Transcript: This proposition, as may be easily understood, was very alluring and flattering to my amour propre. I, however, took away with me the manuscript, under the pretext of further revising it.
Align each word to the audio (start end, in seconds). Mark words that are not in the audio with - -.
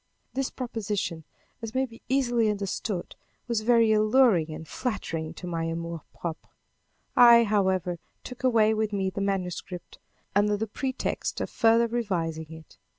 This 0.33 0.49
proposition, 0.49 1.25
as 1.61 1.75
may 1.75 1.85
be 1.85 2.01
easily 2.09 2.49
understood, 2.49 3.15
was 3.47 3.61
very 3.61 3.91
alluring 3.93 4.49
and 4.51 4.67
flattering 4.67 5.31
to 5.35 5.45
my 5.45 5.65
amour 5.65 6.01
propre. 6.11 6.49
I, 7.15 7.43
however, 7.43 7.99
took 8.23 8.43
away 8.43 8.73
with 8.73 8.91
me 8.93 9.11
the 9.11 9.21
manuscript, 9.21 9.99
under 10.35 10.57
the 10.57 10.65
pretext 10.65 11.39
of 11.39 11.51
further 11.51 11.85
revising 11.85 12.51
it. 12.51 12.79